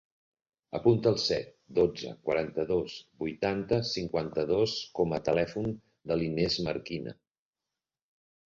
Apunta 0.77 1.11
el 1.15 1.17
set, 1.23 1.51
dotze, 1.79 2.13
quaranta-dos, 2.29 2.95
vuitanta, 3.25 3.79
cinquanta-dos 3.91 4.73
com 5.01 5.15
a 5.19 5.23
telèfon 5.29 5.71
de 6.13 6.19
l'Inés 6.23 6.61
Marquina. 6.71 7.19